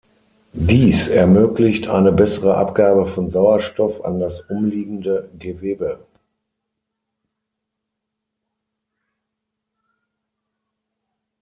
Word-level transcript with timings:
Dies 0.53 1.07
ermöglicht 1.09 1.87
eine 1.87 2.11
bessere 2.11 2.57
Abgabe 2.57 3.05
von 3.05 3.29
Sauerstoff 3.29 4.03
an 4.03 4.19
das 4.19 4.39
umliegende 4.49 5.29
Gewebe. 5.37 5.99